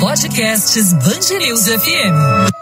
[0.00, 2.54] Podcasts Bangerils FM.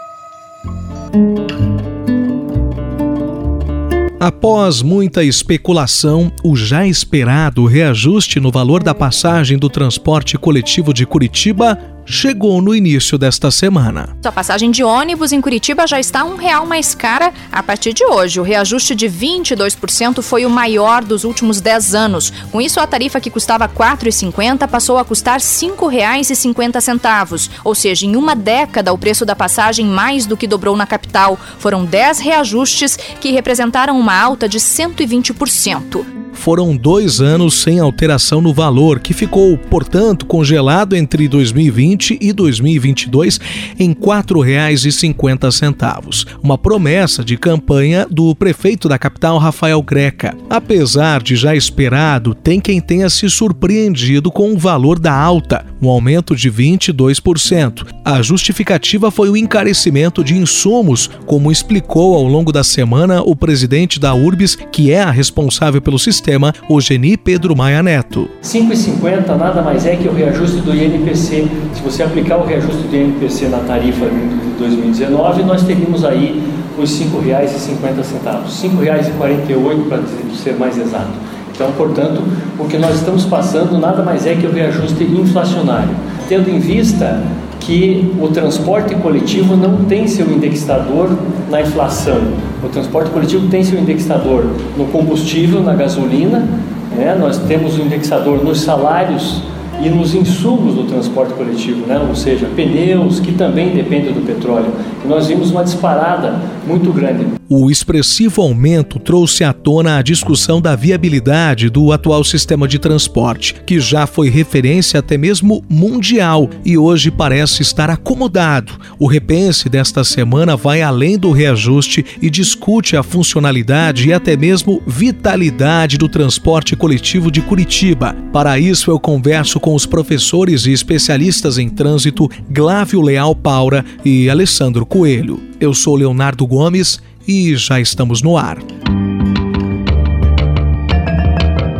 [4.19, 11.05] Após muita especulação, o já esperado reajuste no valor da passagem do transporte coletivo de
[11.05, 14.15] Curitiba chegou no início desta semana.
[14.23, 18.05] A passagem de ônibus em Curitiba já está um real mais cara a partir de
[18.05, 18.39] hoje.
[18.39, 22.31] O reajuste de 22% foi o maior dos últimos 10 anos.
[22.51, 27.49] Com isso, a tarifa que custava R$ 4,50 passou a custar R$ 5,50.
[27.63, 31.37] Ou seja, em uma década, o preço da passagem mais do que dobrou na capital.
[31.59, 38.53] Foram 10 reajustes que representaram uma alta de 120% foram dois anos sem alteração no
[38.53, 43.39] valor, que ficou, portanto, congelado entre 2020 e 2022
[43.79, 46.25] em R$ 4,50.
[46.41, 50.35] Uma promessa de campanha do prefeito da capital, Rafael Greca.
[50.49, 55.87] Apesar de já esperado, tem quem tenha se surpreendido com o valor da alta, um
[55.87, 57.85] aumento de 22%.
[58.03, 63.99] A justificativa foi o encarecimento de insumos, como explicou ao longo da semana o presidente
[63.99, 68.29] da URBS, que é a responsável pelo sistema sistema, o Geni Pedro Maia Neto.
[68.41, 71.47] 5,50 nada mais é que o reajuste do INPC.
[71.73, 76.41] Se você aplicar o reajuste do INPC na tarifa de 2019, nós teríamos aí
[76.77, 78.03] os R$ 5,50, R$
[78.47, 79.99] 5,48 para
[80.33, 81.11] ser mais exato.
[81.53, 82.23] Então, portanto,
[82.57, 85.93] o que nós estamos passando nada mais é que o reajuste inflacionário.
[86.29, 87.21] Tendo em vista
[87.65, 91.09] que o transporte coletivo não tem seu indexador
[91.49, 92.19] na inflação.
[92.63, 94.45] O transporte coletivo tem seu indexador
[94.77, 96.47] no combustível, na gasolina,
[96.95, 97.15] né?
[97.19, 99.41] nós temos o indexador nos salários
[99.81, 101.99] e nos insumos do transporte coletivo, né?
[102.07, 104.67] ou seja, pneus, que também dependem do petróleo.
[105.05, 107.25] Nós vimos uma disparada muito grande.
[107.49, 113.53] O expressivo aumento trouxe à tona a discussão da viabilidade do atual sistema de transporte,
[113.65, 118.73] que já foi referência até mesmo mundial e hoje parece estar acomodado.
[118.97, 124.81] O repense desta semana vai além do reajuste e discute a funcionalidade e até mesmo
[124.87, 128.15] vitalidade do transporte coletivo de Curitiba.
[128.31, 134.29] Para isso, eu converso com os professores e especialistas em trânsito Glávio Leal Paura e
[134.29, 135.39] Alessandro Coelho.
[135.59, 138.59] Eu sou Leonardo Gomes e já estamos no ar.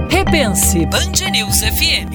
[0.10, 2.10] Repense Band News FM.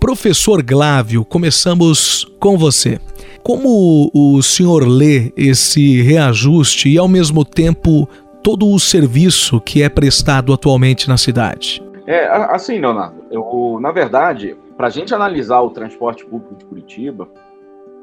[0.00, 2.98] Professor Glávio, começamos com você.
[3.44, 8.08] Como o senhor lê esse reajuste e, ao mesmo tempo,
[8.42, 11.80] todo o serviço que é prestado atualmente na cidade?
[12.04, 17.28] É, assim, Leonardo, eu, na verdade, para a gente analisar o transporte público de Curitiba,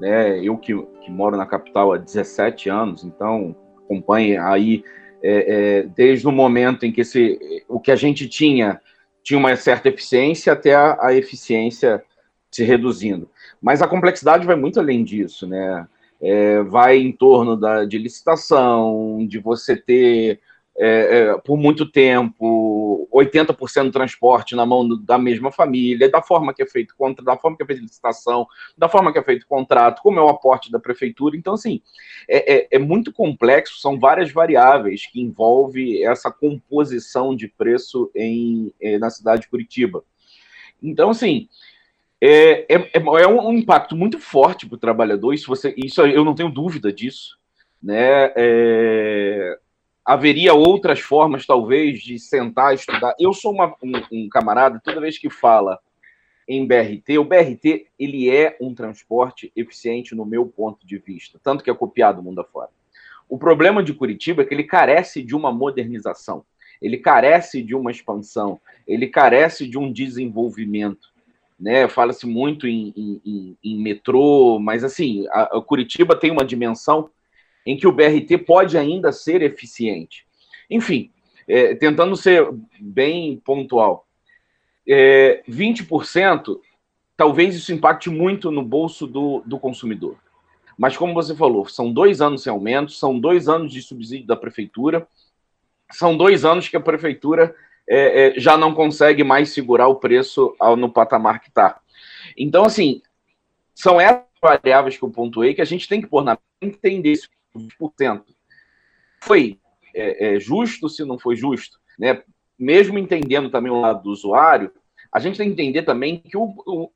[0.02, 4.84] né, eu que, que, moro na capital há 17 anos, então acompanhe aí
[5.24, 8.82] é, é, desde o momento em que esse, o que a gente tinha
[9.24, 12.04] tinha uma certa eficiência até a, a eficiência
[12.52, 13.30] se reduzindo.
[13.62, 15.88] Mas a complexidade vai muito além disso, né?
[16.22, 20.42] É, vai em torno da, de licitação, de você ter
[20.78, 26.54] é, é, por muito tempo, 80% do transporte na mão da mesma família, da forma
[26.54, 28.46] que é feito contra, da forma que é feita licitação,
[28.78, 31.38] da forma que é feito contrato, como é o aporte da prefeitura.
[31.38, 31.82] Então, assim,
[32.28, 38.74] é, é, é muito complexo, são várias variáveis que envolve essa composição de preço em,
[38.82, 40.04] é, na cidade de Curitiba.
[40.84, 41.48] Então, assim,
[42.20, 46.26] é, é, é, é um impacto muito forte para o trabalhador, isso, você, isso eu
[46.26, 47.38] não tenho dúvida disso.
[47.82, 48.34] Né?
[48.36, 49.60] É,
[50.06, 53.16] haveria outras formas, talvez, de sentar, estudar.
[53.20, 55.80] Eu sou uma, um, um, camarada, toda vez que fala
[56.48, 61.64] em BRT, o BRT ele é um transporte eficiente no meu ponto de vista, tanto
[61.64, 62.70] que é copiado mundo afora.
[63.28, 66.46] O problema de Curitiba é que ele carece de uma modernização,
[66.80, 71.16] ele carece de uma expansão, ele carece de um desenvolvimento.
[71.60, 71.88] Né?
[71.88, 72.94] Fala-se muito em,
[73.26, 77.10] em, em, metrô, mas assim, a, a Curitiba tem uma dimensão
[77.66, 80.26] em que o BRT pode ainda ser eficiente.
[80.70, 81.12] Enfim,
[81.48, 82.48] é, tentando ser
[82.80, 84.08] bem pontual,
[84.88, 86.60] é, 20%,
[87.18, 90.18] talvez isso impacte muito no bolso do, do consumidor.
[90.78, 94.36] Mas, como você falou, são dois anos sem aumento, são dois anos de subsídio da
[94.36, 95.08] prefeitura,
[95.92, 97.56] são dois anos que a prefeitura
[97.88, 101.80] é, é, já não consegue mais segurar o preço ao, no patamar que está.
[102.38, 103.02] Então, assim,
[103.74, 107.30] são essas variáveis que eu pontuei que a gente tem que pôr na entender isso
[107.60, 108.24] 20%.
[109.24, 109.60] Foi
[109.94, 111.80] é, é, justo se não foi justo?
[111.98, 112.22] Né?
[112.58, 114.72] Mesmo entendendo também o lado do usuário,
[115.12, 116.92] a gente tem que entender também que o, o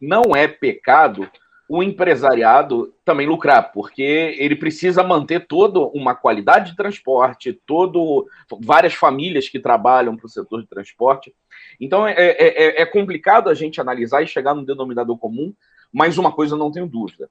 [0.00, 1.30] não é pecado
[1.72, 4.02] o empresariado também lucrar, porque
[4.36, 8.26] ele precisa manter toda uma qualidade de transporte, todo
[8.60, 11.32] várias famílias que trabalham para o setor de transporte.
[11.80, 15.54] Então é, é, é, é, complicado a gente analisar e chegar no denominador comum,
[15.92, 17.30] mas uma coisa não tenho dúvida: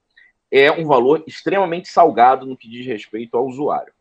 [0.50, 3.92] é um valor extremamente salgado no que diz respeito ao usuário.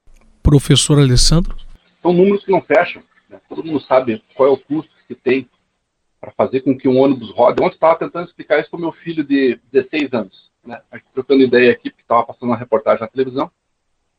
[0.42, 1.56] Professor Alessandro?
[2.01, 3.04] São números que não fecham.
[3.30, 3.40] Né?
[3.48, 5.48] Todo mundo sabe qual é o custo que tem
[6.19, 7.62] para fazer com que um ônibus rode.
[7.62, 10.81] Ontem estava tentando explicar isso para o meu filho de 16 anos, né?
[11.13, 13.50] trocando ideia aqui, porque estava passando uma reportagem na televisão,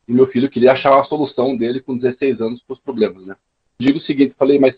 [0.09, 3.27] e meu filho queria achar a solução dele com 16 anos para os problemas.
[3.27, 3.37] Né?
[3.79, 4.77] Digo o seguinte, falei, mas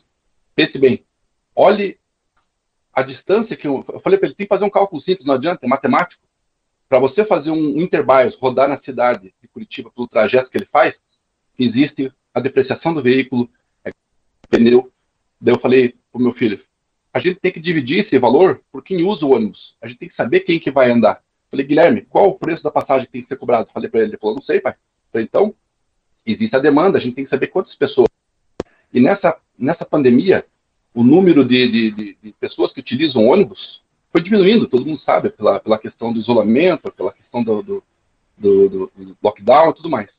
[0.54, 1.04] pense bem,
[1.54, 1.98] olhe
[2.92, 5.34] a distância que eu, eu falei para ele, tem que fazer um cálculo simples, não
[5.34, 6.20] adianta, é matemático.
[6.92, 10.94] Para você fazer um interbios, rodar na cidade de Curitiba pelo trajeto que ele faz,
[11.58, 13.48] existe a depreciação do veículo,
[13.82, 13.92] é,
[14.50, 14.92] pneu.
[15.40, 16.60] Daí eu falei para o meu filho,
[17.10, 19.74] a gente tem que dividir esse valor por quem usa o ônibus.
[19.80, 21.22] A gente tem que saber quem que vai andar.
[21.50, 23.70] Falei, Guilherme, qual o preço da passagem que tem que ser cobrado?
[23.72, 24.74] Falei para ele, ele falou, não sei, pai.
[25.10, 25.54] Falei, então,
[26.26, 28.10] existe a demanda, a gente tem que saber quantas pessoas.
[28.92, 30.44] E nessa, nessa pandemia,
[30.92, 33.81] o número de, de, de, de pessoas que utilizam ônibus
[34.12, 37.82] foi diminuindo, todo mundo sabe, pela, pela questão do isolamento, pela questão do, do,
[38.36, 40.10] do, do lockdown e tudo mais.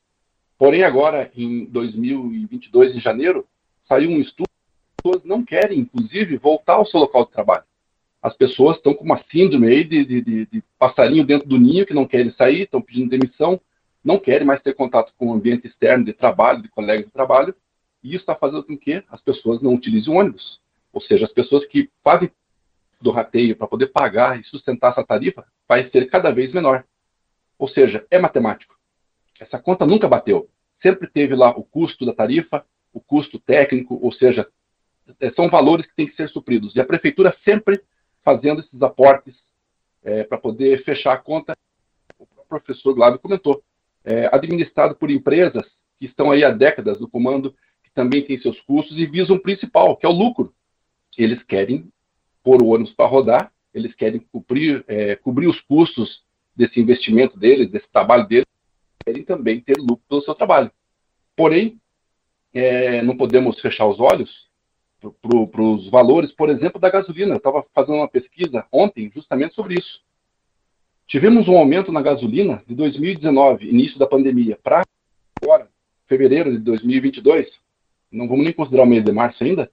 [0.57, 3.45] Porém, agora, em 2022, em janeiro,
[3.87, 4.49] saiu um estudo
[5.03, 7.63] pessoas não querem, inclusive, voltar ao seu local de trabalho.
[8.21, 11.85] As pessoas estão com uma síndrome aí de, de, de, de passarinho dentro do ninho,
[11.85, 13.59] que não querem sair, estão pedindo demissão,
[14.01, 17.53] não querem mais ter contato com o ambiente externo de trabalho, de colegas de trabalho,
[18.01, 20.61] e isso está fazendo com que as pessoas não utilizem ônibus.
[20.93, 22.31] Ou seja, as pessoas que fazem
[23.03, 26.85] do rateio para poder pagar e sustentar essa tarifa vai ser cada vez menor.
[27.59, 28.75] Ou seja, é matemático.
[29.39, 30.49] Essa conta nunca bateu.
[30.81, 34.47] Sempre teve lá o custo da tarifa, o custo técnico, ou seja,
[35.19, 36.75] é, são valores que têm que ser supridos.
[36.75, 37.81] E a prefeitura sempre
[38.23, 39.35] fazendo esses aportes
[40.03, 41.55] é, para poder fechar a conta.
[42.17, 43.61] O professor Glávio comentou,
[44.05, 45.65] é, administrado por empresas
[45.99, 47.53] que estão aí há décadas no comando,
[47.83, 50.53] que também têm seus custos e visam o principal, que é o lucro.
[51.17, 51.91] Eles querem
[52.43, 56.21] pôr o ônibus para rodar, eles querem cobrir, é, cobrir os custos
[56.55, 58.45] desse investimento deles, desse trabalho deles,
[59.03, 60.71] querem também ter lucro pelo seu trabalho.
[61.35, 61.79] Porém,
[62.53, 64.47] é, não podemos fechar os olhos
[65.01, 67.33] para os valores, por exemplo, da gasolina.
[67.33, 70.01] Eu estava fazendo uma pesquisa ontem justamente sobre isso.
[71.07, 74.83] Tivemos um aumento na gasolina de 2019, início da pandemia, para
[75.41, 75.67] agora,
[76.07, 77.47] fevereiro de 2022,
[78.11, 79.69] não vamos nem considerar o mês de março ainda,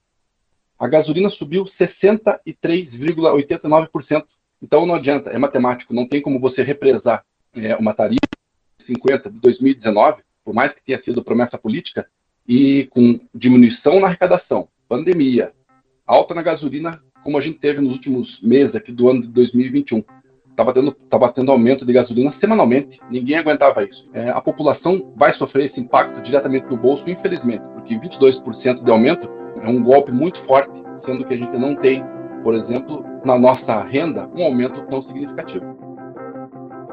[0.81, 4.25] a gasolina subiu 63,89%.
[4.63, 7.23] Então não adianta, é matemático, não tem como você represar
[7.55, 8.27] é, uma tarifa
[8.79, 12.07] de 50 de 2019, por mais que tenha sido promessa política,
[12.49, 15.53] e com diminuição na arrecadação, pandemia,
[16.07, 20.03] alta na gasolina, como a gente teve nos últimos meses aqui do ano de 2021.
[20.49, 24.09] Estava tendo, tava tendo aumento de gasolina semanalmente, ninguém aguentava isso.
[24.15, 29.29] É, a população vai sofrer esse impacto diretamente no bolso, infelizmente, porque 22% de aumento
[29.63, 30.71] é um golpe muito forte,
[31.05, 32.05] sendo que a gente não tem,
[32.43, 35.65] por exemplo, na nossa renda, um aumento tão significativo.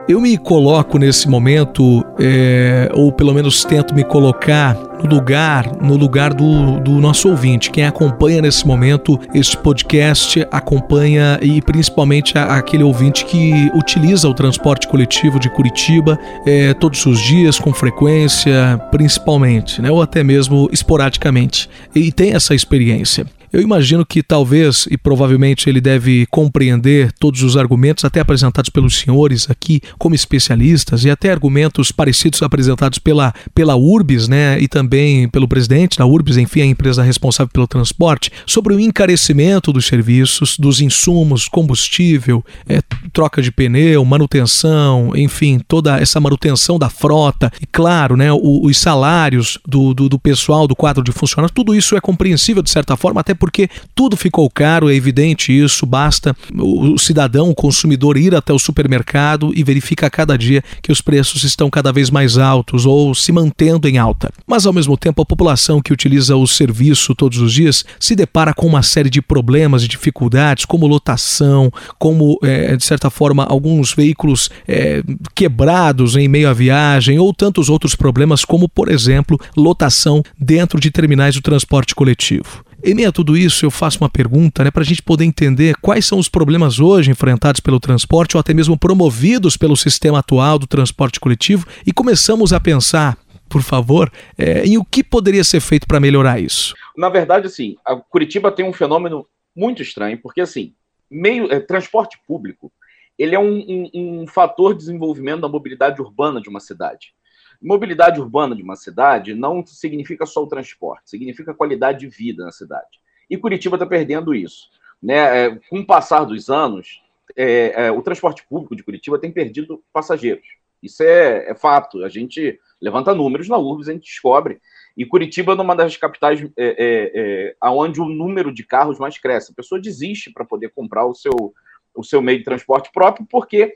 [0.08, 4.74] Eu me coloco nesse momento, é, ou pelo menos tento me colocar
[5.04, 7.72] no lugar, no lugar do, do nosso ouvinte.
[7.72, 14.88] Quem acompanha nesse momento este podcast, acompanha e principalmente aquele ouvinte que utiliza o transporte
[14.88, 21.70] coletivo de Curitiba é, todos os dias, com frequência, principalmente, né, ou até mesmo esporadicamente,
[21.94, 23.26] e tem essa experiência.
[23.52, 29.00] Eu imagino que talvez e provavelmente ele deve compreender todos os argumentos até apresentados pelos
[29.00, 35.30] senhores aqui como especialistas e até argumentos parecidos apresentados pela, pela URBS, né, e também
[35.30, 40.58] pelo presidente da URBS, enfim, a empresa responsável pelo transporte, sobre o encarecimento dos serviços,
[40.58, 42.82] dos insumos, combustível, é,
[43.14, 48.78] troca de pneu, manutenção, enfim, toda essa manutenção da frota e claro, né, o, os
[48.78, 52.98] salários do, do, do pessoal, do quadro de funcionários, tudo isso é compreensível de certa
[52.98, 58.36] forma, até porque tudo ficou caro, é evidente isso, basta o cidadão, o consumidor ir
[58.36, 62.38] até o supermercado e verifica a cada dia que os preços estão cada vez mais
[62.38, 64.30] altos ou se mantendo em alta.
[64.46, 68.54] Mas ao mesmo tempo, a população que utiliza o serviço todos os dias se depara
[68.54, 73.94] com uma série de problemas e dificuldades, como lotação, como, é, de certa forma, alguns
[73.94, 75.02] veículos é,
[75.34, 80.92] quebrados em meio à viagem ou tantos outros problemas, como, por exemplo, lotação dentro de
[80.92, 82.67] terminais do transporte coletivo.
[82.84, 85.76] Em meio a tudo isso, eu faço uma pergunta né, para a gente poder entender
[85.82, 90.60] quais são os problemas hoje enfrentados pelo transporte ou até mesmo promovidos pelo sistema atual
[90.60, 93.18] do transporte coletivo e começamos a pensar,
[93.50, 96.76] por favor, é, em o que poderia ser feito para melhorar isso.
[96.96, 97.76] Na verdade, assim,
[98.10, 100.74] Curitiba tem um fenômeno muito estranho, porque assim,
[101.10, 102.72] meio é, transporte público
[103.18, 107.14] ele é um, um, um fator de desenvolvimento da mobilidade urbana de uma cidade.
[107.62, 112.52] Mobilidade urbana de uma cidade não significa só o transporte, significa qualidade de vida na
[112.52, 113.00] cidade.
[113.30, 114.70] E Curitiba está perdendo isso.
[115.02, 115.46] Né?
[115.46, 117.02] É, com o passar dos anos,
[117.36, 120.46] é, é, o transporte público de Curitiba tem perdido passageiros.
[120.82, 122.04] Isso é, é, fato.
[122.04, 124.62] A gente levanta números na URBS, a gente descobre.
[124.96, 129.18] E Curitiba é uma das capitais é, é, é, onde o número de carros mais
[129.18, 129.52] cresce.
[129.52, 131.54] A pessoa desiste para poder comprar o seu,
[131.96, 133.76] o seu meio de transporte próprio porque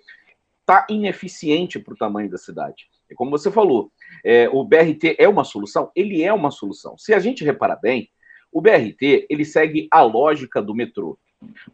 [0.62, 2.88] está ineficiente para o tamanho da cidade.
[3.16, 3.92] Como você falou,
[4.24, 5.92] é, o BRT é uma solução?
[5.96, 6.98] Ele é uma solução.
[6.98, 8.10] Se a gente reparar bem,
[8.52, 11.18] o BRT ele segue a lógica do metrô.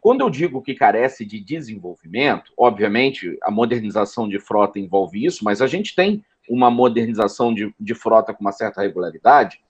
[0.00, 5.60] Quando eu digo que carece de desenvolvimento, obviamente a modernização de frota envolve isso, mas
[5.60, 9.60] a gente tem uma modernização de, de frota com uma certa regularidade.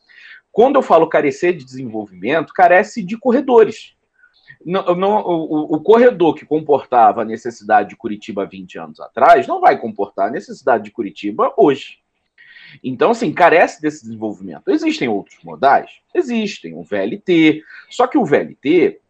[0.53, 3.95] Quando eu falo carecer de desenvolvimento, carece de corredores.
[4.65, 9.61] Não, não, o, o, corredor que comportava a necessidade de Curitiba 20 anos atrás não
[9.61, 11.99] vai comportar a necessidade de Curitiba hoje.
[12.83, 14.69] Então, assim, carece desse desenvolvimento.
[14.69, 15.91] Existem outros modais?
[16.15, 17.63] Existem, o VLT.
[17.91, 19.01] Só que o VLT,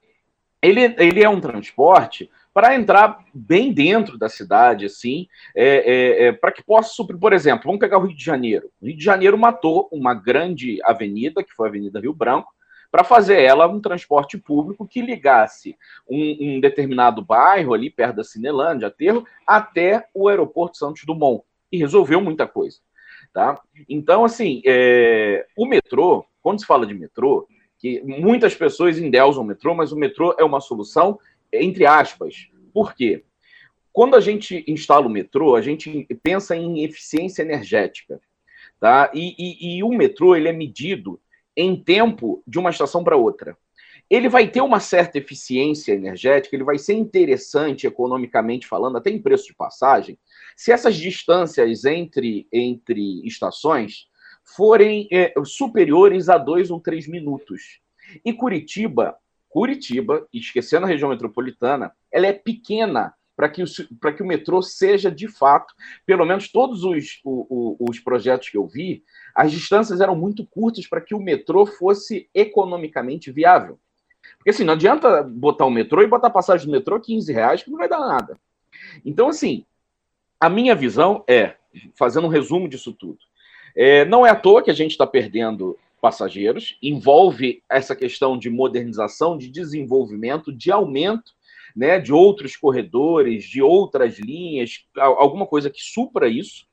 [0.63, 6.33] ele, ele é um transporte para entrar bem dentro da cidade, assim, é, é, é,
[6.33, 8.69] para que possa suprir, por exemplo, vamos pegar o Rio de Janeiro.
[8.83, 12.53] O Rio de Janeiro matou uma grande avenida, que foi a Avenida Rio Branco,
[12.91, 15.77] para fazer ela um transporte público que ligasse
[16.09, 21.43] um, um, determinado bairro ali perto da Cinelândia, Aterro, até o aeroporto Santos Dumont.
[21.71, 22.79] E resolveu muita coisa.
[23.33, 23.61] Tá?
[23.89, 27.47] Então, assim, é, o metrô, quando se fala de metrô,
[27.79, 31.19] que muitas pessoas endeusam o metrô, mas o metrô é uma solução,
[31.53, 32.49] entre aspas.
[32.73, 33.23] Por quê?
[33.93, 38.21] Quando a gente instala o metrô, a gente pensa em eficiência energética.
[38.81, 39.11] Tá?
[39.13, 41.21] E, e, e o metrô ele é medido
[41.59, 43.59] em tempo de uma estação para outra.
[44.09, 49.21] Ele vai ter uma certa eficiência energética, ele vai ser interessante economicamente falando, até em
[49.21, 50.17] preço de passagem,
[50.57, 54.07] se essas distâncias entre, entre estações
[54.45, 57.81] forem é, superiores a dois ou três minutos.
[58.25, 59.17] E Curitiba,
[59.49, 63.67] Curitiba, esquecendo a região metropolitana, ela é pequena para que, o,
[64.17, 65.75] que o metrô seja de fato,
[66.07, 69.05] pelo menos todos os, o, o, os projetos que eu vi,
[69.39, 73.79] as distâncias eram muito curtas para que o metrô fosse economicamente viável.
[74.37, 77.71] Porque assim, não adianta botar o metrô e botar passagem do metrô 15 reais, que
[77.71, 78.37] não vai dar nada.
[79.05, 79.65] Então, assim,
[80.41, 81.55] a minha visão é,
[81.95, 83.19] fazendo um resumo disso tudo,
[83.77, 88.51] é, não é à toa que a gente está perdendo passageiros, envolve essa questão de
[88.51, 91.33] modernização, de desenvolvimento, de aumento
[91.77, 96.67] né, de outros corredores, de outras linhas, alguma coisa que supra isso.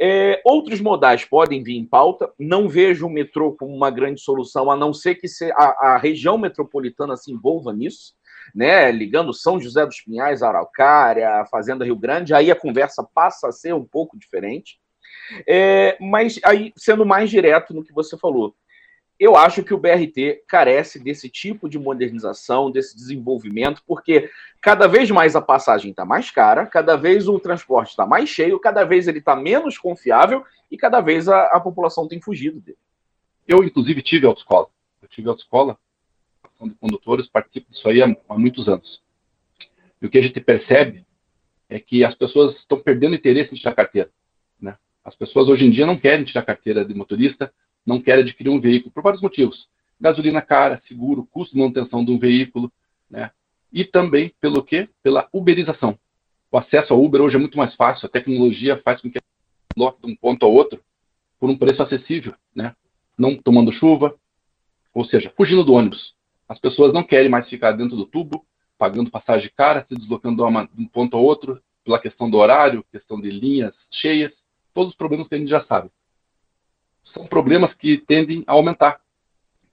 [0.00, 2.32] É, outros modais podem vir em pauta.
[2.38, 6.38] Não vejo o metrô como uma grande solução, a não ser que a, a região
[6.38, 8.14] metropolitana se envolva nisso,
[8.54, 8.90] né?
[8.90, 13.74] Ligando São José dos Pinhais, Araucária, Fazenda Rio Grande, aí a conversa passa a ser
[13.74, 14.78] um pouco diferente.
[15.48, 18.54] É, mas aí, sendo mais direto no que você falou,
[19.18, 24.30] eu acho que o BRT carece desse tipo de modernização, desse desenvolvimento, porque
[24.60, 28.58] cada vez mais a passagem está mais cara, cada vez o transporte está mais cheio,
[28.58, 32.78] cada vez ele está menos confiável e cada vez a, a, população tem fugido dele.
[33.46, 34.68] Eu, inclusive, tive autoescola.
[35.00, 35.78] Eu tive autoescola,
[36.62, 39.02] de condutores, participo disso aí há, há muitos anos.
[40.00, 41.04] E o que a gente percebe
[41.68, 44.10] é que as pessoas estão perdendo interesse em tirar carteira.
[44.60, 44.76] Né?
[45.04, 47.52] As pessoas hoje em dia não querem tirar carteira de motorista,
[47.86, 49.68] não quer adquirir um veículo, por vários motivos.
[50.00, 52.72] Gasolina cara, seguro, custo de manutenção de um veículo,
[53.10, 53.30] né?
[53.72, 54.88] E também pelo quê?
[55.02, 55.98] Pela uberização.
[56.50, 59.18] O acesso ao Uber hoje é muito mais fácil, a tecnologia faz com que
[59.76, 60.80] lote de um ponto ao outro
[61.38, 62.74] por um preço acessível, né?
[63.18, 64.14] Não tomando chuva,
[64.92, 66.14] ou seja, fugindo do ônibus.
[66.48, 68.44] As pessoas não querem mais ficar dentro do tubo,
[68.78, 73.20] pagando passagem cara, se deslocando de um ponto ao outro, pela questão do horário, questão
[73.20, 74.32] de linhas cheias,
[74.72, 75.90] todos os problemas que a gente já sabe
[77.12, 79.00] são problemas que tendem a aumentar.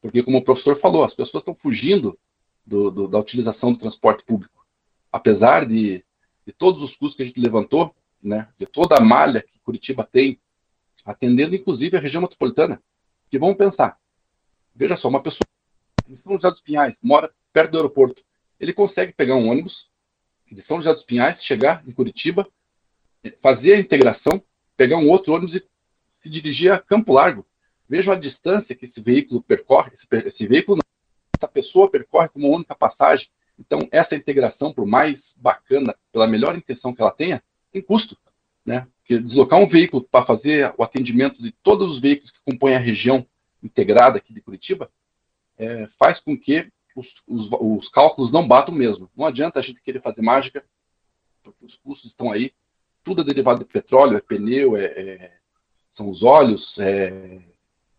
[0.02, 2.18] Porque, como o professor falou, as pessoas estão fugindo
[2.66, 4.66] do, do, da utilização do transporte público.
[5.12, 6.04] Apesar de,
[6.46, 10.08] de, todos os custos que a gente levantou, né, de toda a malha que Curitiba
[10.10, 10.40] tem,
[11.06, 12.82] atendendo inclusive a região metropolitana,
[13.30, 13.98] que vamos pensar.
[14.76, 15.40] Veja só, uma pessoa
[16.08, 18.22] em São José dos Pinhais, mora perto do aeroporto,
[18.60, 19.88] ele consegue pegar um ônibus
[20.52, 22.48] de São José dos Pinhais, chegar em Curitiba,
[23.42, 24.42] fazer a integração,
[24.76, 25.64] pegar um outro ônibus e
[26.22, 27.46] se dirigir a Campo Largo.
[27.88, 30.84] Vejam a distância que esse veículo percorre, esse, esse veículo, não,
[31.38, 33.28] essa pessoa percorre como única passagem.
[33.60, 38.18] Então, essa integração, por mais bacana, pela melhor intenção que ela tenha, tem custo.
[38.66, 38.88] Né?
[39.00, 42.80] Porque deslocar um veículo para fazer o atendimento de todos os veículos que compõem a
[42.80, 43.26] região
[43.62, 44.90] integrada aqui de Curitiba
[45.58, 49.10] é, faz com que os, os, os, cálculos não batam mesmo.
[49.16, 50.64] Não adianta a gente querer fazer mágica
[51.44, 52.54] porque os custos estão aí,
[53.04, 55.38] tudo é derivado de petróleo, é pneu, é, é,
[56.02, 57.40] são os óleos, é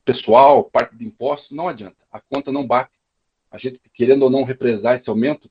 [0.05, 2.91] pessoal, parte de impostos, não adianta, a conta não bate.
[3.49, 5.49] A gente, querendo ou não represar esse aumento,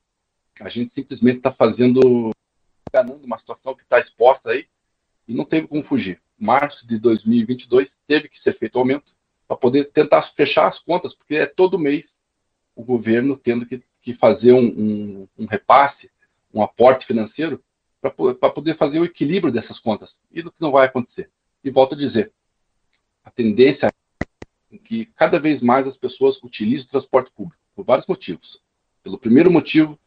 [0.60, 2.30] a gente simplesmente está fazendo,
[2.92, 4.66] ganhando uma situação que está exposta aí
[5.26, 6.20] e não teve como fugir.
[6.38, 9.10] Março de 2022 teve que ser feito o aumento
[9.48, 12.04] para poder tentar fechar as contas, porque é todo mês
[12.76, 16.10] o governo tendo que, que fazer um, um, um, repasse,
[16.52, 17.62] um aporte financeiro
[18.00, 20.10] para poder fazer o equilíbrio dessas contas.
[20.30, 21.30] E o que não vai acontecer.
[21.64, 22.32] E volto a dizer,
[23.24, 23.86] a tendência
[24.72, 28.60] é que cada vez mais as pessoas utilizem o transporte público, por vários motivos.
[29.02, 29.98] Pelo primeiro motivo,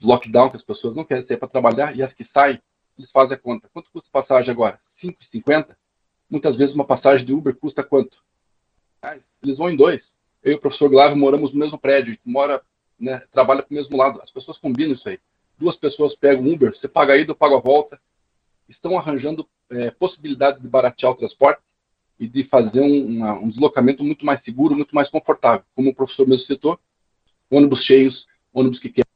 [0.00, 2.60] lockdown, que as pessoas não querem sair para trabalhar, e as que saem,
[2.98, 3.68] eles fazem a conta.
[3.72, 4.80] Quanto custa a passagem agora?
[5.02, 5.76] 5,50?
[6.30, 8.16] Muitas vezes uma passagem de Uber custa quanto?
[9.42, 10.02] Eles vão em dois.
[10.42, 12.62] Eu e o professor Glávio moramos no mesmo prédio, mora,
[12.98, 14.20] né, trabalha para o mesmo lado.
[14.22, 15.18] As pessoas combinam isso aí.
[15.58, 18.00] Duas pessoas pegam Uber, você paga a ida, eu pago a volta.
[18.68, 21.60] Estão arranjando é, possibilidade de baratear o transporte
[22.18, 25.64] e de fazer um, uma, um, deslocamento muito mais seguro, muito mais confortável.
[25.74, 26.78] Como o professor mesmo citou,
[27.50, 29.10] ônibus cheios, ônibus que querem.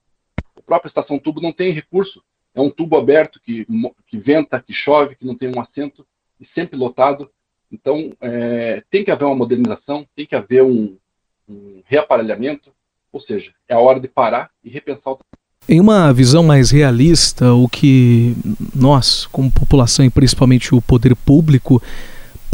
[0.57, 2.23] A própria estação tubo não tem recurso.
[2.55, 3.67] É um tubo aberto que,
[4.07, 6.07] que venta, que chove, que não tem um assento
[6.41, 7.31] e sempre lotado.
[7.71, 10.97] Então, é, tem que haver uma modernização, tem que haver um,
[11.49, 12.73] um reaparelhamento,
[13.13, 15.19] ou seja, é a hora de parar e repensar o
[15.69, 18.37] em uma visão mais realista, o que
[18.73, 21.83] nós, como população e principalmente o poder público,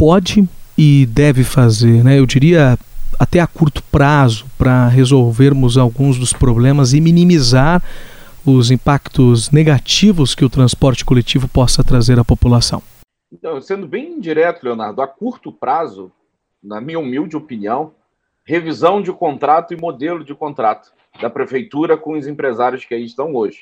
[0.03, 0.45] pode
[0.77, 2.19] e deve fazer, né?
[2.19, 2.77] Eu diria
[3.17, 7.81] até a curto prazo para resolvermos alguns dos problemas e minimizar
[8.45, 12.83] os impactos negativos que o transporte coletivo possa trazer à população.
[13.31, 16.11] Então, sendo bem direto, Leonardo, a curto prazo,
[16.61, 17.93] na minha humilde opinião,
[18.43, 20.91] revisão de contrato e modelo de contrato
[21.21, 23.59] da prefeitura com os empresários que aí estão hoje.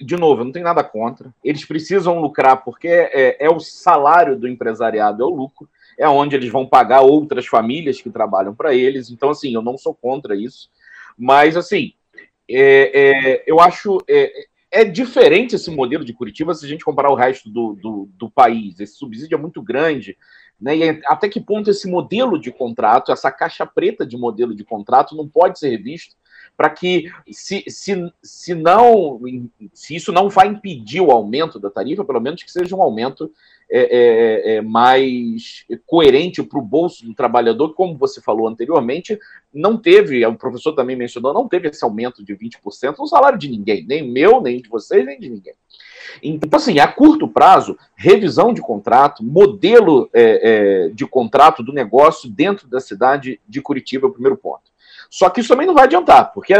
[0.00, 1.28] De novo, eu não tenho nada contra.
[1.44, 6.36] Eles precisam lucrar porque é, é o salário do empresariado, é o lucro, é onde
[6.36, 9.10] eles vão pagar outras famílias que trabalham para eles.
[9.10, 10.70] Então, assim, eu não sou contra isso.
[11.16, 11.92] Mas, assim,
[12.48, 17.10] é, é, eu acho é, é diferente esse modelo de Curitiba se a gente comparar
[17.10, 18.80] o resto do, do, do país.
[18.80, 20.16] Esse subsídio é muito grande.
[20.60, 20.76] Né?
[20.76, 25.16] E até que ponto esse modelo de contrato, essa caixa preta de modelo de contrato,
[25.16, 26.16] não pode ser revisto
[26.56, 29.20] para que, se, se, se, não,
[29.72, 33.32] se isso não vai impedir o aumento da tarifa, pelo menos que seja um aumento
[33.70, 39.18] é, é, é mais coerente para o bolso do trabalhador, como você falou anteriormente,
[39.52, 43.48] não teve, o professor também mencionou, não teve esse aumento de 20% no salário de
[43.48, 45.54] ninguém, nem meu, nem de vocês, nem de ninguém.
[46.22, 52.30] Então, assim, a curto prazo, revisão de contrato, modelo é, é, de contrato do negócio
[52.30, 54.72] dentro da cidade de Curitiba é o primeiro ponto.
[55.10, 56.52] Só que isso também não vai adiantar, porque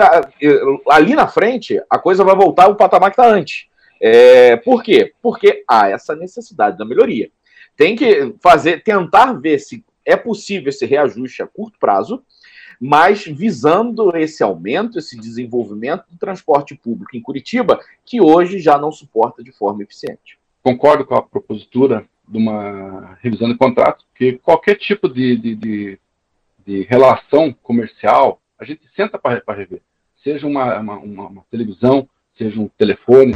[0.91, 3.67] ali na frente a coisa vai voltar ao patamar que está antes.
[4.07, 5.15] É, por quê?
[5.23, 7.31] Porque há essa necessidade da melhoria.
[7.75, 12.23] Tem que fazer, tentar ver se é possível esse reajuste a curto prazo,
[12.79, 18.93] mas visando esse aumento, esse desenvolvimento do transporte público em Curitiba, que hoje já não
[18.93, 20.39] suporta de forma eficiente.
[20.63, 25.99] Concordo com a propositura de uma revisão de contrato, porque qualquer tipo de, de, de,
[26.67, 29.81] de relação comercial, a gente senta para rever.
[30.23, 33.35] Seja uma, uma, uma, televisão, seja um telefone,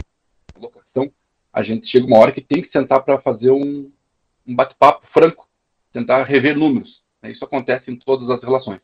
[1.58, 3.90] a gente chega uma hora que tem que sentar para fazer um,
[4.46, 5.48] um bate-papo franco,
[5.92, 7.02] tentar rever números.
[7.20, 7.32] Né?
[7.32, 8.80] Isso acontece em todas as relações.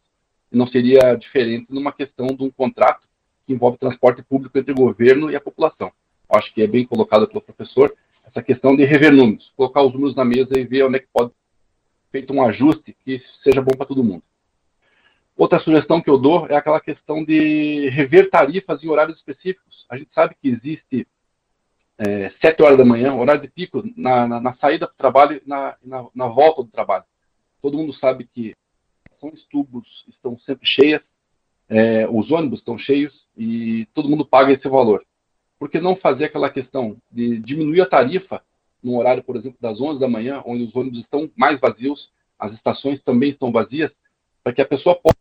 [0.51, 3.07] E não seria diferente numa questão de um contrato
[3.47, 5.93] que envolve transporte público entre o governo e a população.
[6.29, 10.17] Acho que é bem colocado pelo professor essa questão de rever números, colocar os números
[10.17, 11.31] na mesa e ver onde é que pode
[12.11, 14.25] feito um ajuste que seja bom para todo mundo.
[15.37, 19.87] Outra sugestão que eu dou é aquela questão de rever tarifas em horários específicos.
[19.89, 21.07] A gente sabe que existe
[21.99, 25.49] é, 7 horas da manhã, horário de pico, na, na, na saída do trabalho e
[25.49, 27.05] na, na, na, volta do trabalho.
[27.63, 28.55] Todo mundo sabe que
[29.23, 31.01] os tubos estão sempre cheias,
[31.69, 35.05] é, os ônibus estão cheios e todo mundo paga esse valor.
[35.59, 38.43] Por que não fazer aquela questão de diminuir a tarifa
[38.83, 42.53] no horário, por exemplo, das 11 da manhã, onde os ônibus estão mais vazios, as
[42.53, 43.91] estações também estão vazias,
[44.43, 45.17] para que a pessoa possa,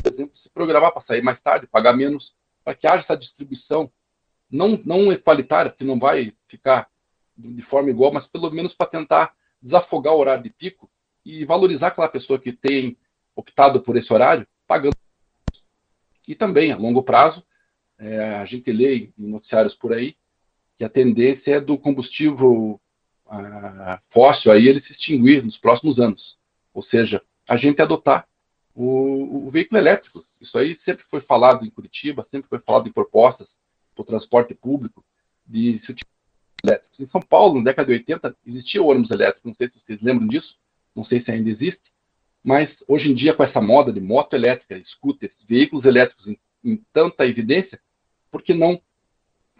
[0.00, 2.32] por exemplo, se programar para sair mais tarde, pagar menos,
[2.64, 3.90] para que haja essa distribuição
[4.50, 6.88] não, não equalitária, que não vai ficar
[7.36, 10.90] de forma igual, mas pelo menos para tentar desafogar o horário de pico
[11.24, 12.96] e valorizar aquela pessoa que tem
[13.36, 14.96] optado por esse horário, pagando.
[16.26, 17.42] E também, a longo prazo,
[17.98, 20.16] é, a gente lê em noticiários por aí
[20.76, 22.80] que a tendência é do combustível
[24.10, 26.38] fóssil aí ele se extinguir nos próximos anos.
[26.72, 28.26] Ou seja, a gente adotar
[28.74, 30.24] o, o veículo elétrico.
[30.40, 33.48] Isso aí sempre foi falado em Curitiba, sempre foi falado em propostas
[34.08, 35.04] transporte público,
[35.46, 35.94] de se
[36.64, 37.00] elétricos.
[37.00, 40.26] Em São Paulo, na década de 80, existia ônibus elétrico, não sei se vocês lembram
[40.26, 40.56] disso,
[40.94, 41.82] não sei se ainda existe,
[42.42, 46.76] mas hoje em dia, com essa moda de moto elétrica, scooters, veículos elétricos em, em
[46.92, 47.80] tanta evidência,
[48.30, 48.80] por que não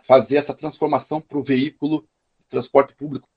[0.06, 2.08] fazer essa transformação para o veículo
[2.38, 3.28] de transporte público?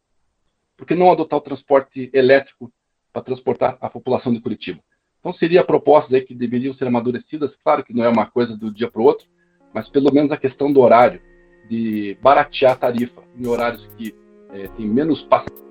[0.78, 2.72] Por que não adotar o transporte elétrico
[3.14, 4.82] para transportar a população de Curitiba?
[5.20, 7.52] Então, seria propostas aí que deveriam ser amadurecidas.
[7.64, 9.28] Claro que não é uma coisa do dia para o outro,
[9.74, 11.22] mas pelo menos a questão do horário,
[11.70, 14.14] de baratear a tarifa em horários que
[14.54, 15.62] é, tem menos passageiros,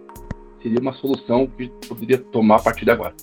[0.63, 3.15] seria uma solução que poderia tomar a partir de agora.